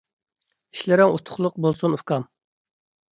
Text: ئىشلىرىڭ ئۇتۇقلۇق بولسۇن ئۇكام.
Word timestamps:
ئىشلىرىڭ 0.75 1.13
ئۇتۇقلۇق 1.17 1.59
بولسۇن 1.65 1.99
ئۇكام. 1.99 2.25